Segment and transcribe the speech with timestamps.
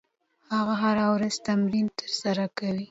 [0.55, 2.79] هغه هره ورځ تمرین ترسره کوي.